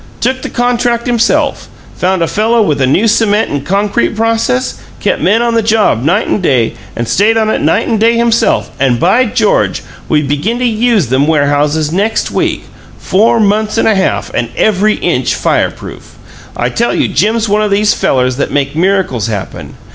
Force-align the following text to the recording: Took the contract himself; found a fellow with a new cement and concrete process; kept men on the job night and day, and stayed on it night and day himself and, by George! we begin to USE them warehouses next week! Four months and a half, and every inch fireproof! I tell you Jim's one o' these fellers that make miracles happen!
Took 0.19 0.41
the 0.41 0.49
contract 0.49 1.05
himself; 1.05 1.67
found 1.95 2.23
a 2.23 2.27
fellow 2.27 2.63
with 2.63 2.81
a 2.81 2.87
new 2.87 3.07
cement 3.07 3.51
and 3.51 3.63
concrete 3.63 4.15
process; 4.15 4.79
kept 4.99 5.21
men 5.21 5.43
on 5.43 5.53
the 5.53 5.61
job 5.61 6.03
night 6.03 6.25
and 6.25 6.41
day, 6.41 6.73
and 6.95 7.07
stayed 7.07 7.37
on 7.37 7.51
it 7.51 7.61
night 7.61 7.87
and 7.87 7.99
day 7.99 8.17
himself 8.17 8.71
and, 8.79 8.99
by 8.99 9.25
George! 9.25 9.83
we 10.09 10.23
begin 10.23 10.57
to 10.57 10.65
USE 10.65 11.05
them 11.09 11.27
warehouses 11.27 11.91
next 11.91 12.31
week! 12.31 12.63
Four 12.97 13.39
months 13.39 13.77
and 13.77 13.87
a 13.87 13.93
half, 13.93 14.33
and 14.33 14.49
every 14.57 14.95
inch 14.95 15.35
fireproof! 15.35 16.15
I 16.57 16.69
tell 16.69 16.95
you 16.95 17.07
Jim's 17.07 17.47
one 17.47 17.61
o' 17.61 17.69
these 17.69 17.93
fellers 17.93 18.37
that 18.37 18.49
make 18.49 18.75
miracles 18.75 19.27
happen! 19.27 19.75